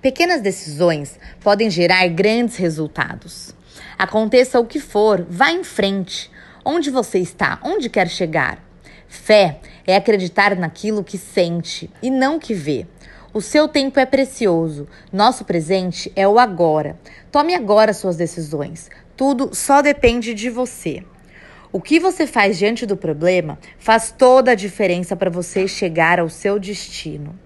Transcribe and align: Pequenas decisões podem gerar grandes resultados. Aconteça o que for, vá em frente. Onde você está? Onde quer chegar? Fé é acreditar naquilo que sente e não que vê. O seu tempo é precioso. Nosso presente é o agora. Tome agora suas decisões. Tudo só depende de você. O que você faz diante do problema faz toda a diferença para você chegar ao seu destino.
Pequenas 0.00 0.40
decisões 0.40 1.18
podem 1.40 1.68
gerar 1.68 2.08
grandes 2.08 2.56
resultados. 2.56 3.54
Aconteça 3.98 4.58
o 4.58 4.64
que 4.64 4.80
for, 4.80 5.26
vá 5.28 5.50
em 5.50 5.62
frente. 5.62 6.30
Onde 6.64 6.90
você 6.90 7.18
está? 7.18 7.60
Onde 7.62 7.90
quer 7.90 8.08
chegar? 8.08 8.64
Fé 9.06 9.60
é 9.86 9.94
acreditar 9.94 10.56
naquilo 10.56 11.04
que 11.04 11.18
sente 11.18 11.90
e 12.02 12.10
não 12.10 12.38
que 12.38 12.54
vê. 12.54 12.86
O 13.34 13.42
seu 13.42 13.68
tempo 13.68 14.00
é 14.00 14.06
precioso. 14.06 14.88
Nosso 15.12 15.44
presente 15.44 16.10
é 16.16 16.26
o 16.26 16.38
agora. 16.38 16.98
Tome 17.30 17.54
agora 17.54 17.92
suas 17.92 18.16
decisões. 18.16 18.88
Tudo 19.14 19.50
só 19.52 19.82
depende 19.82 20.32
de 20.32 20.48
você. 20.48 21.04
O 21.70 21.78
que 21.78 22.00
você 22.00 22.26
faz 22.26 22.56
diante 22.56 22.86
do 22.86 22.96
problema 22.96 23.58
faz 23.78 24.10
toda 24.16 24.52
a 24.52 24.56
diferença 24.56 25.14
para 25.14 25.28
você 25.28 25.68
chegar 25.68 26.18
ao 26.18 26.30
seu 26.30 26.58
destino. 26.58 27.38